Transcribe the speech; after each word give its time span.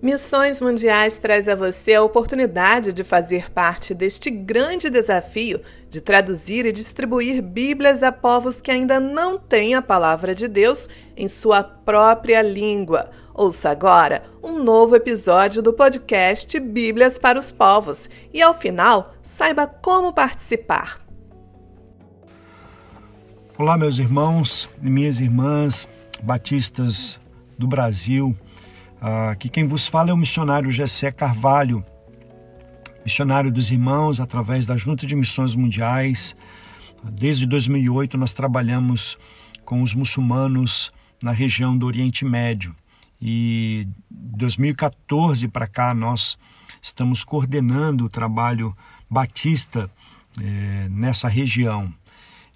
Missões 0.00 0.60
Mundiais 0.60 1.18
traz 1.18 1.48
a 1.48 1.56
você 1.56 1.94
a 1.94 2.02
oportunidade 2.04 2.92
de 2.92 3.02
fazer 3.02 3.50
parte 3.50 3.92
deste 3.92 4.30
grande 4.30 4.88
desafio 4.88 5.60
de 5.90 6.00
traduzir 6.00 6.64
e 6.64 6.70
distribuir 6.70 7.42
Bíblias 7.42 8.04
a 8.04 8.12
povos 8.12 8.60
que 8.60 8.70
ainda 8.70 9.00
não 9.00 9.36
têm 9.36 9.74
a 9.74 9.82
palavra 9.82 10.36
de 10.36 10.46
Deus 10.46 10.88
em 11.16 11.26
sua 11.26 11.64
própria 11.64 12.40
língua. 12.42 13.10
Ouça 13.34 13.70
agora 13.70 14.22
um 14.40 14.62
novo 14.62 14.94
episódio 14.94 15.60
do 15.60 15.72
podcast 15.72 16.60
Bíblias 16.60 17.18
para 17.18 17.36
os 17.36 17.50
Povos 17.50 18.08
e, 18.32 18.40
ao 18.40 18.54
final, 18.54 19.14
saiba 19.20 19.66
como 19.66 20.12
participar. 20.12 21.00
Olá, 23.58 23.76
meus 23.76 23.98
irmãos 23.98 24.68
e 24.80 24.88
minhas 24.88 25.18
irmãs 25.18 25.88
batistas 26.22 27.18
do 27.58 27.66
Brasil. 27.66 28.36
Aqui 29.00 29.48
quem 29.48 29.64
vos 29.64 29.86
fala 29.86 30.10
é 30.10 30.12
o 30.12 30.16
missionário 30.16 30.72
Gessé 30.72 31.12
Carvalho, 31.12 31.84
missionário 33.04 33.50
dos 33.50 33.70
irmãos 33.70 34.18
através 34.18 34.66
da 34.66 34.76
Junta 34.76 35.06
de 35.06 35.14
Missões 35.14 35.54
Mundiais. 35.54 36.34
Desde 37.04 37.46
2008 37.46 38.18
nós 38.18 38.32
trabalhamos 38.32 39.16
com 39.64 39.82
os 39.82 39.94
muçulmanos 39.94 40.90
na 41.22 41.30
região 41.30 41.78
do 41.78 41.86
Oriente 41.86 42.24
Médio 42.24 42.74
e 43.22 43.86
2014 44.10 45.46
para 45.46 45.68
cá 45.68 45.94
nós 45.94 46.36
estamos 46.82 47.22
coordenando 47.22 48.04
o 48.04 48.10
trabalho 48.10 48.76
batista 49.08 49.88
é, 50.42 50.88
nessa 50.90 51.28
região. 51.28 51.92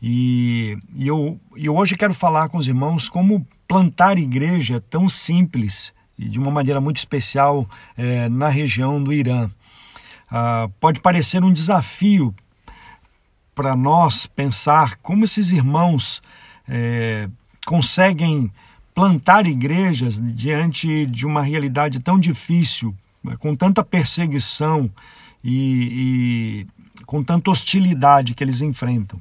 E, 0.02 0.76
e 0.92 1.06
eu, 1.06 1.38
hoje 1.70 1.96
quero 1.96 2.12
falar 2.12 2.48
com 2.48 2.58
os 2.58 2.66
irmãos 2.66 3.08
como 3.08 3.46
plantar 3.68 4.18
igreja 4.18 4.80
tão 4.80 5.08
simples 5.08 5.92
e 6.22 6.28
de 6.28 6.38
uma 6.38 6.50
maneira 6.50 6.80
muito 6.80 6.98
especial 6.98 7.68
é, 7.96 8.28
na 8.28 8.48
região 8.48 9.02
do 9.02 9.12
Irã. 9.12 9.50
Ah, 10.30 10.68
pode 10.80 11.00
parecer 11.00 11.42
um 11.44 11.52
desafio 11.52 12.34
para 13.54 13.76
nós 13.76 14.26
pensar 14.26 14.96
como 15.02 15.24
esses 15.24 15.52
irmãos 15.52 16.22
é, 16.68 17.28
conseguem 17.66 18.50
plantar 18.94 19.46
igrejas 19.46 20.20
diante 20.34 21.06
de 21.06 21.26
uma 21.26 21.42
realidade 21.42 22.00
tão 22.00 22.18
difícil, 22.18 22.94
com 23.38 23.54
tanta 23.54 23.84
perseguição 23.84 24.90
e, 25.42 26.66
e 26.98 27.02
com 27.04 27.22
tanta 27.22 27.50
hostilidade 27.50 28.34
que 28.34 28.42
eles 28.42 28.60
enfrentam. 28.60 29.20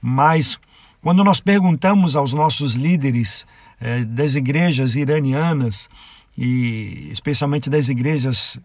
Mas 0.00 0.58
quando 1.02 1.22
nós 1.24 1.40
perguntamos 1.40 2.16
aos 2.16 2.32
nossos 2.32 2.74
líderes 2.74 3.46
eh, 3.80 4.04
das 4.04 4.34
igrejas 4.34 4.94
iranianas 4.94 5.88
e 6.36 7.08
especialmente 7.10 7.68
das 7.68 7.88
igrejas 7.88 8.58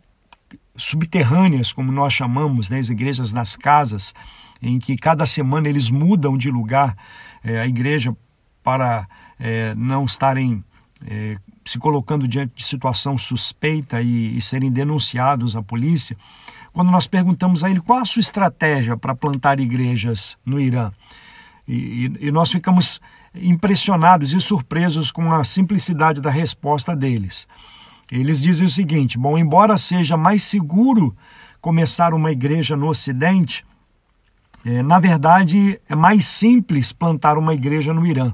subterrâneas, 0.75 1.71
como 1.71 1.91
nós 1.91 2.13
chamamos, 2.13 2.69
né, 2.69 2.79
as 2.79 2.89
igrejas 2.89 3.31
nas 3.31 3.55
casas, 3.55 4.13
em 4.61 4.79
que 4.79 4.95
cada 4.95 5.25
semana 5.25 5.69
eles 5.69 5.89
mudam 5.89 6.37
de 6.37 6.51
lugar 6.51 6.95
é, 7.43 7.59
a 7.59 7.67
igreja 7.67 8.15
para 8.63 9.07
é, 9.39 9.73
não 9.75 10.05
estarem 10.05 10.63
é, 11.05 11.35
se 11.63 11.77
colocando 11.77 12.27
diante 12.27 12.53
de 12.55 12.65
situação 12.65 13.17
suspeita 13.17 14.01
e, 14.01 14.37
e, 14.37 14.41
serem 14.41 14.71
denunciados 14.71 15.55
à 15.55 15.61
polícia. 15.61 16.17
Quando 16.73 16.91
nós 16.91 17.07
perguntamos 17.07 17.63
a 17.63 17.69
ele 17.69 17.79
qual 17.79 17.99
a 17.99 18.05
sua 18.05 18.19
estratégia 18.19 18.97
para 18.97 19.15
plantar 19.15 19.59
igrejas 19.59 20.37
no 20.45 20.59
Irã, 20.59 20.91
e, 21.67 22.05
e, 22.21 22.27
e 22.27 22.31
nós 22.31 22.51
ficamos 22.51 23.01
impressionados 23.33 24.33
e 24.33 24.39
surpresos 24.39 25.11
com 25.11 25.33
a 25.33 25.43
simplicidade 25.43 26.21
da 26.21 26.29
resposta 26.29 26.95
deles. 26.95 27.47
Eles 28.11 28.41
dizem 28.41 28.67
o 28.67 28.69
seguinte: 28.69 29.17
bom, 29.17 29.37
embora 29.37 29.77
seja 29.77 30.15
mais 30.15 30.43
seguro 30.43 31.15
começar 31.59 32.13
uma 32.13 32.31
igreja 32.31 32.75
no 32.75 32.87
Ocidente, 32.87 33.65
é, 34.65 34.81
na 34.81 34.99
verdade 34.99 35.79
é 35.89 35.95
mais 35.95 36.25
simples 36.25 36.91
plantar 36.91 37.37
uma 37.37 37.53
igreja 37.53 37.93
no 37.93 38.05
Irã. 38.05 38.33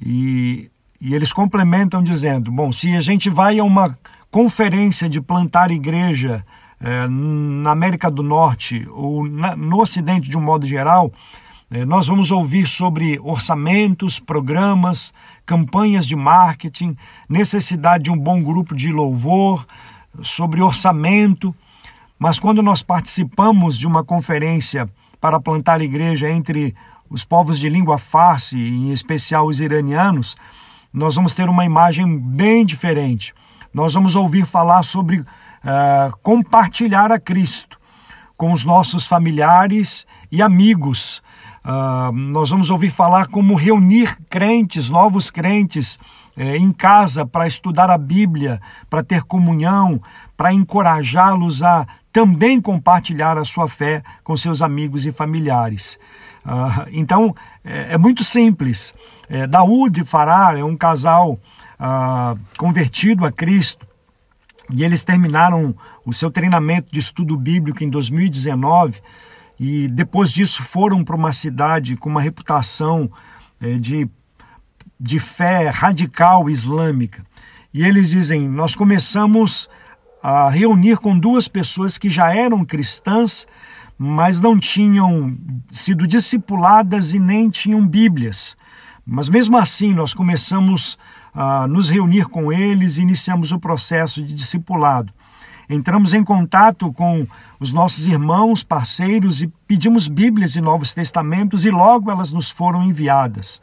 E, 0.00 0.70
e 1.00 1.14
eles 1.14 1.32
complementam 1.32 2.02
dizendo: 2.02 2.50
bom, 2.52 2.72
se 2.72 2.94
a 2.94 3.00
gente 3.00 3.28
vai 3.28 3.58
a 3.58 3.64
uma 3.64 3.98
conferência 4.30 5.08
de 5.08 5.20
plantar 5.20 5.70
igreja 5.70 6.44
é, 6.80 7.08
na 7.08 7.72
América 7.72 8.10
do 8.10 8.22
Norte 8.22 8.86
ou 8.90 9.26
na, 9.26 9.56
no 9.56 9.80
Ocidente 9.80 10.30
de 10.30 10.36
um 10.36 10.40
modo 10.40 10.66
geral, 10.66 11.12
nós 11.86 12.06
vamos 12.06 12.30
ouvir 12.30 12.66
sobre 12.66 13.20
orçamentos, 13.20 14.18
programas, 14.18 15.12
campanhas 15.44 16.06
de 16.06 16.16
marketing, 16.16 16.96
necessidade 17.28 18.04
de 18.04 18.10
um 18.10 18.18
bom 18.18 18.42
grupo 18.42 18.74
de 18.74 18.90
louvor, 18.90 19.66
sobre 20.22 20.62
orçamento. 20.62 21.54
Mas 22.18 22.40
quando 22.40 22.62
nós 22.62 22.82
participamos 22.82 23.76
de 23.76 23.86
uma 23.86 24.02
conferência 24.02 24.88
para 25.20 25.38
plantar 25.38 25.82
igreja 25.82 26.30
entre 26.30 26.74
os 27.10 27.24
povos 27.24 27.58
de 27.58 27.68
língua 27.68 27.98
farsi, 27.98 28.58
em 28.58 28.90
especial 28.90 29.46
os 29.46 29.60
iranianos, 29.60 30.36
nós 30.92 31.16
vamos 31.16 31.34
ter 31.34 31.48
uma 31.50 31.64
imagem 31.66 32.18
bem 32.18 32.64
diferente. 32.64 33.34
Nós 33.74 33.92
vamos 33.92 34.14
ouvir 34.14 34.46
falar 34.46 34.82
sobre 34.82 35.20
uh, 35.20 35.26
compartilhar 36.22 37.12
a 37.12 37.20
Cristo 37.20 37.78
com 38.36 38.52
os 38.52 38.64
nossos 38.64 39.06
familiares 39.06 40.06
e 40.32 40.40
amigos 40.40 41.22
Uh, 41.68 42.10
nós 42.12 42.48
vamos 42.48 42.70
ouvir 42.70 42.88
falar 42.88 43.26
como 43.26 43.54
reunir 43.54 44.16
crentes, 44.30 44.88
novos 44.88 45.30
crentes, 45.30 45.98
eh, 46.34 46.56
em 46.56 46.72
casa 46.72 47.26
para 47.26 47.46
estudar 47.46 47.90
a 47.90 47.98
Bíblia, 47.98 48.58
para 48.88 49.02
ter 49.02 49.22
comunhão, 49.24 50.00
para 50.34 50.50
encorajá-los 50.50 51.62
a 51.62 51.86
também 52.10 52.58
compartilhar 52.58 53.36
a 53.36 53.44
sua 53.44 53.68
fé 53.68 54.02
com 54.24 54.34
seus 54.34 54.62
amigos 54.62 55.04
e 55.04 55.12
familiares. 55.12 55.98
Uh, 56.46 56.88
então, 56.90 57.34
é, 57.62 57.94
é, 57.94 57.98
muito 57.98 58.24
simples. 58.24 58.94
É, 59.28 59.46
Daúde 59.46 60.00
e 60.00 60.04
Fará 60.04 60.58
é 60.58 60.64
um 60.64 60.76
casal 60.76 61.32
uh, 61.32 62.38
convertido 62.56 63.26
a 63.26 63.32
Cristo 63.32 63.86
e 64.70 64.84
eles 64.84 65.04
terminaram 65.04 65.74
o 66.06 66.14
seu 66.14 66.30
treinamento 66.30 66.90
de 66.90 66.98
estudo 66.98 67.36
bíblico 67.36 67.84
em 67.84 67.90
2019 67.90 69.02
e 69.58 69.88
depois 69.88 70.32
disso 70.32 70.62
foram 70.62 71.02
para 71.02 71.16
uma 71.16 71.32
cidade 71.32 71.96
com 71.96 72.08
uma 72.08 72.20
reputação 72.20 73.10
é, 73.60 73.76
de, 73.76 74.08
de 74.98 75.18
fé 75.18 75.68
radical 75.68 76.48
islâmica. 76.48 77.24
E 77.72 77.84
eles 77.84 78.10
dizem: 78.10 78.48
Nós 78.48 78.76
começamos 78.76 79.68
a 80.22 80.48
reunir 80.48 80.98
com 80.98 81.18
duas 81.18 81.48
pessoas 81.48 81.98
que 81.98 82.08
já 82.08 82.34
eram 82.34 82.64
cristãs, 82.64 83.46
mas 83.96 84.40
não 84.40 84.58
tinham 84.58 85.36
sido 85.70 86.06
discipuladas 86.06 87.12
e 87.12 87.18
nem 87.18 87.50
tinham 87.50 87.86
Bíblias. 87.86 88.56
Mas 89.04 89.28
mesmo 89.28 89.56
assim, 89.56 89.92
nós 89.94 90.12
começamos 90.14 90.98
a 91.34 91.66
nos 91.66 91.88
reunir 91.88 92.26
com 92.26 92.52
eles 92.52 92.96
e 92.96 93.02
iniciamos 93.02 93.52
o 93.52 93.58
processo 93.58 94.22
de 94.22 94.34
discipulado. 94.34 95.12
Entramos 95.68 96.14
em 96.14 96.24
contato 96.24 96.92
com 96.92 97.26
os 97.60 97.72
nossos 97.72 98.06
irmãos, 98.06 98.62
parceiros 98.62 99.42
e 99.42 99.48
pedimos 99.66 100.08
Bíblias 100.08 100.56
e 100.56 100.60
Novos 100.60 100.94
Testamentos 100.94 101.64
e 101.64 101.70
logo 101.70 102.10
elas 102.10 102.32
nos 102.32 102.50
foram 102.50 102.82
enviadas. 102.82 103.60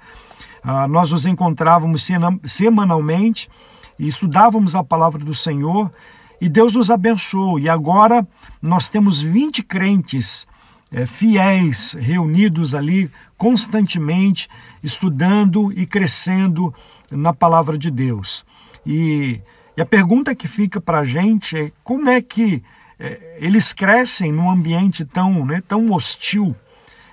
Ah, 0.64 0.88
nós 0.88 1.12
nos 1.12 1.26
encontrávamos 1.26 2.08
semanalmente 2.46 3.50
e 3.98 4.08
estudávamos 4.08 4.76
a 4.76 4.84
palavra 4.84 5.24
do 5.24 5.34
Senhor 5.34 5.92
e 6.40 6.48
Deus 6.48 6.74
nos 6.74 6.92
abençoou. 6.92 7.60
E 7.60 7.68
agora 7.68 8.28
nós 8.62 8.90
temos 8.90 9.22
20 9.22 9.64
crentes 9.64 10.48
é, 10.92 11.06
fiéis 11.06 11.94
reunidos 11.94 12.76
ali 12.76 13.12
constantemente, 13.38 14.48
estudando 14.84 15.72
e 15.74 15.86
crescendo 15.86 16.74
na 17.12 17.34
palavra 17.34 17.78
de 17.78 17.90
Deus. 17.90 18.46
E 18.86 19.42
e 19.78 19.82
a 19.82 19.86
pergunta 19.86 20.34
que 20.34 20.48
fica 20.48 20.80
para 20.80 21.00
a 21.00 21.06
gente 21.06 21.58
é 21.58 21.72
como 21.84 22.10
é 22.10 22.22
que 22.22 22.64
é, 23.00 23.38
eles 23.40 23.74
crescem 23.74 24.32
num 24.32 24.50
ambiente 24.50 25.04
tão, 25.04 25.46
né, 25.46 25.62
tão 25.68 25.92
hostil. 25.92 26.56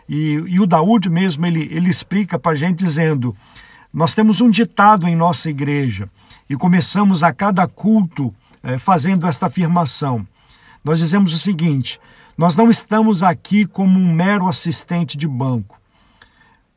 E, 0.09 0.35
e 0.47 0.61
o 0.61 0.67
Daúde 0.67 1.11
mesmo, 1.11 1.45
ele, 1.45 1.69
ele 1.73 1.91
explica 1.91 2.39
para 2.39 2.53
a 2.53 2.55
gente 2.55 2.79
dizendo, 2.79 3.35
nós 3.93 4.15
temos 4.15 4.41
um 4.41 4.51
ditado 4.51 5.09
em 5.09 5.17
nossa 5.17 5.51
igreja 5.51 6.09
e 6.49 6.57
começamos 6.57 7.23
a 7.23 7.33
cada 7.33 7.67
culto 7.67 8.33
é, 8.63 8.79
fazendo 8.79 9.27
esta 9.27 9.47
afirmação. 9.47 10.27
Nós 10.85 10.99
dizemos 10.99 11.33
o 11.33 11.39
seguinte, 11.39 12.01
nós 12.37 12.57
não 12.57 12.71
estamos 12.71 13.23
aqui 13.23 13.67
como 13.67 13.99
um 13.99 14.13
mero 14.13 14.49
assistente 14.49 15.17
de 15.17 15.27
banco. 15.27 15.81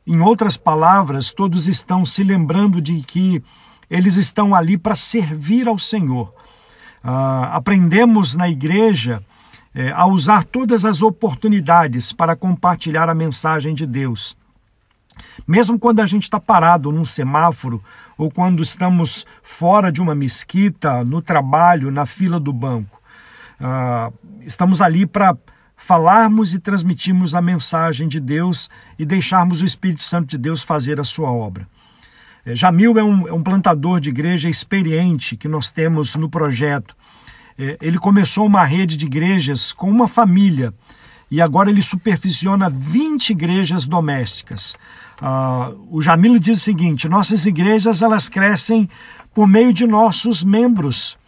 Em 0.06 0.20
outras 0.20 0.56
palavras, 0.56 1.32
todos 1.32 1.66
estão 1.66 2.04
se 2.04 2.22
lembrando 2.22 2.80
de 2.80 3.02
que 3.02 3.42
eles 3.90 4.16
estão 4.16 4.54
ali 4.54 4.76
para 4.76 4.94
servir 4.94 5.68
ao 5.68 5.78
Senhor. 5.78 6.32
Ah, 7.02 7.56
aprendemos 7.56 8.34
na 8.34 8.48
igreja 8.48 9.22
é, 9.74 9.92
a 9.92 10.06
usar 10.06 10.42
todas 10.42 10.84
as 10.84 11.02
oportunidades 11.02 12.12
para 12.12 12.34
compartilhar 12.34 13.08
a 13.08 13.14
mensagem 13.14 13.74
de 13.74 13.86
Deus. 13.86 14.36
Mesmo 15.46 15.78
quando 15.78 16.00
a 16.00 16.06
gente 16.06 16.24
está 16.24 16.40
parado 16.40 16.90
num 16.90 17.04
semáforo 17.04 17.82
ou 18.16 18.30
quando 18.30 18.62
estamos 18.62 19.26
fora 19.42 19.92
de 19.92 20.00
uma 20.00 20.14
mesquita, 20.14 21.04
no 21.04 21.20
trabalho, 21.20 21.90
na 21.90 22.06
fila 22.06 22.40
do 22.40 22.52
banco. 22.52 23.00
Uh, 23.60 24.12
estamos 24.40 24.80
ali 24.80 25.06
para 25.06 25.36
falarmos 25.76 26.54
e 26.54 26.58
transmitirmos 26.58 27.34
a 27.34 27.42
mensagem 27.42 28.08
de 28.08 28.18
Deus 28.18 28.70
e 28.98 29.04
deixarmos 29.04 29.60
o 29.60 29.66
Espírito 29.66 30.02
Santo 30.02 30.28
de 30.28 30.38
Deus 30.38 30.62
fazer 30.62 30.98
a 30.98 31.04
sua 31.04 31.30
obra. 31.30 31.68
É, 32.46 32.54
Jamil 32.54 32.96
é 32.96 33.02
um, 33.02 33.26
é 33.26 33.32
um 33.32 33.42
plantador 33.42 34.00
de 34.00 34.08
igreja 34.08 34.48
experiente 34.48 35.36
que 35.36 35.48
nós 35.48 35.72
temos 35.72 36.14
no 36.14 36.30
projeto. 36.30 36.96
É, 37.58 37.76
ele 37.82 37.98
começou 37.98 38.46
uma 38.46 38.64
rede 38.64 38.96
de 38.96 39.04
igrejas 39.04 39.72
com 39.72 39.90
uma 39.90 40.06
família 40.06 40.72
e 41.28 41.42
agora 41.42 41.68
ele 41.70 41.82
supervisiona 41.82 42.70
20 42.70 43.30
igrejas 43.30 43.84
domésticas. 43.84 44.76
Uh, 45.20 45.88
o 45.90 46.00
Jamil 46.00 46.38
diz 46.38 46.60
o 46.60 46.64
seguinte: 46.64 47.08
nossas 47.08 47.46
igrejas 47.46 48.00
elas 48.00 48.28
crescem 48.28 48.88
por 49.34 49.48
meio 49.48 49.72
de 49.72 49.86
nossos 49.86 50.44
membros. 50.44 51.18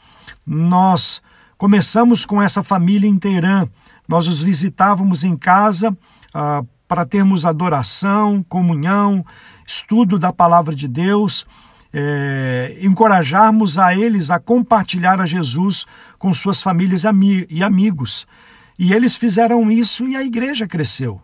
Nós 0.47 1.21
começamos 1.57 2.25
com 2.25 2.41
essa 2.41 2.63
família 2.63 3.09
em 3.09 3.19
Teherã. 3.19 3.67
Nós 4.07 4.29
os 4.29 4.41
visitávamos 4.41 5.25
em 5.25 5.37
casa 5.37 5.91
uh, 5.91 6.67
para 6.87 7.05
termos 7.05 7.45
adoração, 7.45 8.45
comunhão, 8.49 9.25
estudo 9.69 10.19
da 10.19 10.33
palavra 10.33 10.75
de 10.75 10.89
Deus, 10.89 11.47
é, 11.93 12.79
encorajarmos 12.81 13.79
a 13.79 13.95
eles 13.95 14.31
a 14.31 14.41
compartilhar 14.41 15.21
a 15.21 15.27
Jesus 15.27 15.87
com 16.19 16.33
suas 16.33 16.63
famílias 16.63 17.05
e 17.51 17.63
amigos. 17.63 18.27
E 18.79 18.95
eles 18.95 19.15
fizeram 19.15 19.71
isso 19.71 20.09
e 20.09 20.17
a 20.17 20.25
igreja 20.25 20.67
cresceu. 20.67 21.21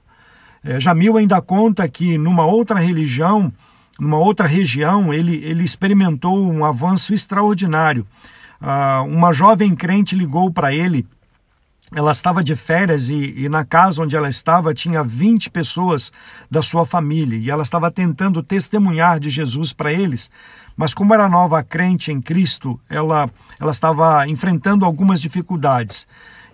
É, 0.63 0.79
Jamil 0.79 1.17
ainda 1.17 1.41
conta 1.41 1.89
que 1.89 2.19
numa 2.19 2.45
outra 2.45 2.79
religião, 2.79 3.51
numa 3.99 4.19
outra 4.19 4.47
região, 4.47 5.13
ele, 5.13 5.37
ele 5.37 5.65
experimentou 5.65 6.47
um 6.47 6.67
avanço 6.67 7.15
extraordinário. 7.15 8.07
Ah, 8.61 9.03
uma 9.03 9.33
jovem 9.33 9.75
crente 9.75 10.15
ligou 10.15 10.51
para 10.51 10.75
ele. 10.75 11.07
Ela 11.93 12.11
estava 12.11 12.43
de 12.43 12.57
férias 12.57 13.09
e, 13.09 13.35
e, 13.37 13.49
na 13.49 13.65
casa 13.65 14.03
onde 14.03 14.17
ela 14.17 14.29
estava 14.29 14.75
tinha 14.75 15.03
20 15.03 15.51
pessoas 15.51 16.13
da 16.51 16.63
sua 16.63 16.85
família 16.87 17.37
e 17.37 17.51
ela 17.51 17.63
estava 17.63 17.91
tentando 17.91 18.43
testemunhar 18.43 19.21
de 19.21 19.31
Jesus 19.31 19.73
para 19.73 19.93
eles. 19.93 20.31
Mas, 20.77 20.93
como 20.93 21.15
era 21.15 21.29
nova 21.29 21.63
crente 21.63 22.11
em 22.11 22.21
Cristo, 22.21 22.81
ela, 22.89 23.31
ela 23.61 23.71
estava 23.71 24.27
enfrentando 24.27 24.85
algumas 24.85 25.21
dificuldades. 25.21 26.07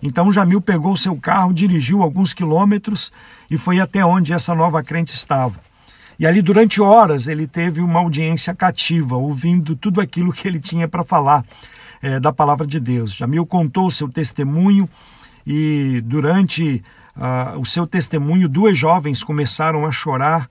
Então 0.03 0.31
Jamil 0.31 0.61
pegou 0.61 0.97
seu 0.97 1.15
carro, 1.15 1.53
dirigiu 1.53 2.01
alguns 2.01 2.33
quilômetros 2.33 3.11
e 3.49 3.57
foi 3.57 3.79
até 3.79 4.03
onde 4.03 4.33
essa 4.33 4.55
nova 4.55 4.83
crente 4.83 5.13
estava. 5.13 5.59
E 6.19 6.27
ali, 6.27 6.41
durante 6.41 6.81
horas, 6.81 7.27
ele 7.27 7.47
teve 7.47 7.81
uma 7.81 7.99
audiência 7.99 8.53
cativa, 8.53 9.15
ouvindo 9.15 9.75
tudo 9.75 9.99
aquilo 9.99 10.31
que 10.31 10.47
ele 10.47 10.59
tinha 10.59 10.87
para 10.87 11.03
falar 11.03 11.43
é, 12.01 12.19
da 12.19 12.31
palavra 12.31 12.65
de 12.65 12.79
Deus. 12.79 13.13
Jamil 13.13 13.45
contou 13.45 13.89
seu 13.89 14.07
testemunho 14.07 14.87
e, 15.45 16.01
durante 16.05 16.83
uh, 17.15 17.59
o 17.59 17.65
seu 17.65 17.87
testemunho, 17.87 18.47
duas 18.47 18.77
jovens 18.77 19.23
começaram 19.23 19.85
a 19.85 19.91
chorar. 19.91 20.49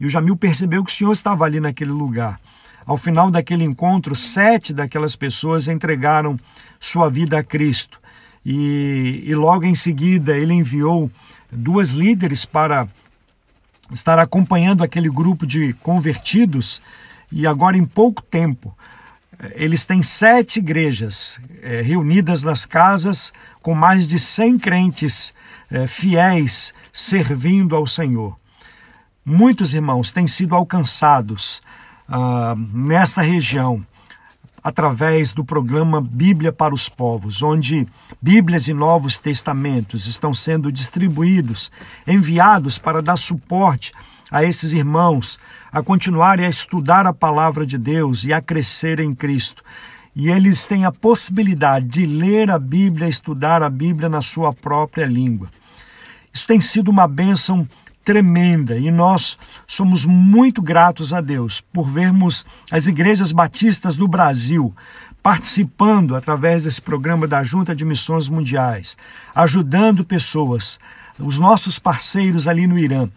E 0.00 0.06
o 0.06 0.08
Jamil 0.08 0.36
percebeu 0.36 0.84
que 0.84 0.92
o 0.92 0.94
Senhor 0.94 1.12
estava 1.12 1.44
ali 1.44 1.60
naquele 1.60 1.90
lugar. 1.90 2.40
Ao 2.86 2.96
final 2.96 3.30
daquele 3.30 3.64
encontro, 3.64 4.14
sete 4.14 4.72
daquelas 4.72 5.14
pessoas 5.14 5.68
entregaram 5.68 6.38
sua 6.80 7.10
vida 7.10 7.38
a 7.38 7.42
Cristo. 7.42 8.00
E, 8.44 9.24
e 9.26 9.34
logo 9.34 9.64
em 9.64 9.74
seguida 9.74 10.36
ele 10.36 10.54
enviou 10.54 11.10
duas 11.50 11.90
líderes 11.90 12.46
para 12.46 12.88
estar 13.92 14.18
acompanhando 14.18 14.82
aquele 14.82 15.10
grupo 15.10 15.46
de 15.46 15.74
convertidos. 15.82 16.80
E 17.30 17.46
agora 17.46 17.76
em 17.76 17.84
pouco 17.84 18.22
tempo 18.22 18.74
eles 19.54 19.86
têm 19.86 20.02
sete 20.02 20.58
igrejas 20.58 21.38
é, 21.62 21.80
reunidas 21.80 22.42
nas 22.42 22.66
casas 22.66 23.32
com 23.62 23.74
mais 23.74 24.08
de 24.08 24.18
cem 24.18 24.58
crentes 24.58 25.32
é, 25.70 25.86
fiéis 25.86 26.72
servindo 26.92 27.76
ao 27.76 27.86
Senhor. 27.86 28.36
Muitos 29.24 29.74
irmãos 29.74 30.12
têm 30.12 30.26
sido 30.26 30.54
alcançados 30.54 31.60
ah, 32.08 32.54
nesta 32.72 33.20
região 33.20 33.84
através 34.64 35.34
do 35.34 35.44
programa 35.44 36.00
Bíblia 36.00 36.50
para 36.50 36.74
os 36.74 36.88
Povos, 36.88 37.42
onde 37.42 37.86
Bíblias 38.20 38.68
e 38.68 38.72
Novos 38.72 39.18
Testamentos 39.18 40.06
estão 40.06 40.32
sendo 40.32 40.72
distribuídos, 40.72 41.70
enviados 42.06 42.78
para 42.78 43.02
dar 43.02 43.18
suporte 43.18 43.92
a 44.30 44.44
esses 44.44 44.72
irmãos 44.72 45.38
a 45.72 45.82
continuarem 45.82 46.46
a 46.46 46.50
estudar 46.50 47.06
a 47.06 47.12
palavra 47.12 47.66
de 47.66 47.78
Deus 47.78 48.24
e 48.24 48.32
a 48.32 48.40
crescer 48.40 49.00
em 49.00 49.14
Cristo. 49.14 49.62
E 50.14 50.28
eles 50.28 50.66
têm 50.66 50.84
a 50.84 50.92
possibilidade 50.92 51.86
de 51.86 52.06
ler 52.06 52.50
a 52.50 52.58
Bíblia, 52.58 53.08
estudar 53.08 53.62
a 53.62 53.70
Bíblia 53.70 54.08
na 54.08 54.22
sua 54.22 54.52
própria 54.52 55.06
língua. 55.06 55.48
Isso 56.32 56.46
tem 56.46 56.60
sido 56.60 56.90
uma 56.90 57.06
bênção 57.06 57.66
tremenda 58.04 58.78
e 58.78 58.90
nós 58.90 59.36
somos 59.66 60.06
muito 60.06 60.62
gratos 60.62 61.12
a 61.12 61.20
Deus 61.20 61.60
por 61.60 61.86
vermos 61.86 62.46
as 62.70 62.86
igrejas 62.86 63.32
batistas 63.32 63.96
do 63.96 64.08
Brasil 64.08 64.74
participando 65.22 66.16
através 66.16 66.64
desse 66.64 66.80
programa 66.80 67.26
da 67.26 67.42
Junta 67.42 67.74
de 67.74 67.84
Missões 67.84 68.28
Mundiais, 68.28 68.96
ajudando 69.34 70.04
pessoas, 70.04 70.78
os 71.18 71.38
nossos 71.38 71.78
parceiros 71.78 72.46
ali 72.46 72.66
no 72.66 72.78
Irã, 72.78 73.08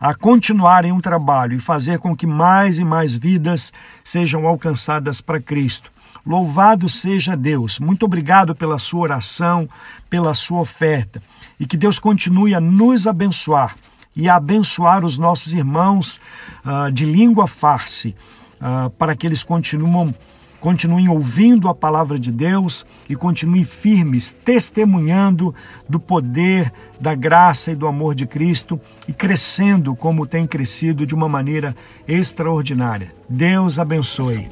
a 0.00 0.14
continuarem 0.14 0.92
um 0.92 1.00
trabalho 1.00 1.56
e 1.56 1.60
fazer 1.60 1.98
com 1.98 2.14
que 2.14 2.26
mais 2.26 2.78
e 2.78 2.84
mais 2.84 3.12
vidas 3.12 3.72
sejam 4.04 4.46
alcançadas 4.46 5.20
para 5.20 5.40
Cristo. 5.40 5.90
Louvado 6.24 6.88
seja 6.88 7.36
Deus. 7.36 7.78
Muito 7.78 8.04
obrigado 8.04 8.54
pela 8.54 8.78
sua 8.78 9.00
oração, 9.00 9.68
pela 10.10 10.34
sua 10.34 10.60
oferta. 10.60 11.22
E 11.58 11.66
que 11.66 11.76
Deus 11.76 11.98
continue 11.98 12.54
a 12.54 12.60
nos 12.60 13.06
abençoar 13.06 13.74
e 14.14 14.28
abençoar 14.28 15.04
os 15.04 15.16
nossos 15.16 15.54
irmãos 15.54 16.20
uh, 16.64 16.90
de 16.90 17.04
língua 17.04 17.46
farce, 17.46 18.16
uh, 18.60 18.90
para 18.90 19.14
que 19.14 19.26
eles 19.26 19.44
continuam, 19.44 20.12
continuem 20.60 21.08
ouvindo 21.08 21.68
a 21.68 21.74
palavra 21.74 22.18
de 22.18 22.30
Deus 22.30 22.84
e 23.08 23.16
continuem 23.16 23.64
firmes, 23.64 24.32
testemunhando 24.32 25.54
do 25.88 26.00
poder, 26.00 26.72
da 27.00 27.14
graça 27.14 27.70
e 27.70 27.76
do 27.76 27.86
amor 27.86 28.14
de 28.14 28.26
Cristo 28.26 28.80
e 29.06 29.12
crescendo 29.12 29.94
como 29.94 30.26
tem 30.26 30.46
crescido 30.46 31.06
de 31.06 31.14
uma 31.14 31.28
maneira 31.28 31.74
extraordinária. 32.06 33.12
Deus 33.28 33.78
abençoe. 33.78 34.48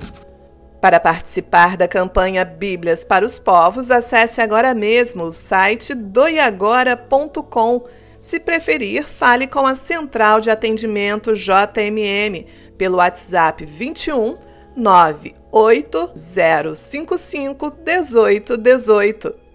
Para 0.81 1.01
participar 1.01 1.77
da 1.77 1.89
campanha 1.89 2.45
Bíblias 2.45 3.03
para 3.03 3.25
os 3.25 3.39
Povos, 3.39 3.91
acesse 3.91 4.41
agora 4.41 4.73
mesmo 4.75 5.25
o 5.25 5.33
site 5.33 5.95
doiagora.com 5.95 7.83
se 8.21 8.41
preferir, 8.41 9.05
fale 9.05 9.47
com 9.47 9.67
a 9.67 9.75
Central 9.75 10.41
de 10.41 10.51
Atendimento 10.51 11.33
JMM 11.33 12.45
pelo 12.77 12.97
WhatsApp 12.97 13.65
21 13.65 14.37
98055 14.77 16.75
1818. 16.75 19.46